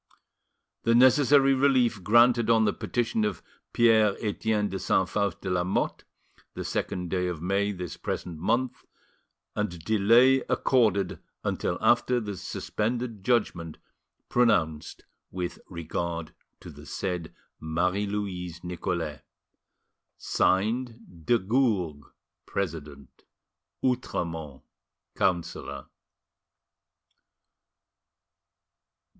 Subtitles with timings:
[0.81, 6.05] The necessary relief granted on the petition of Pierre Etienne de Saint Faust de Lamotte,
[6.55, 8.83] the second day of May this present month,
[9.55, 13.77] and delay accorded until after the suspended judgment
[14.27, 19.21] pronounced with regard to the said Marie Louise Nicolais.
[20.17, 22.07] "(Signed) De Gourgues,
[22.47, 23.23] President.
[23.83, 24.63] "OUTREMONT,
[25.15, 25.85] Councillor."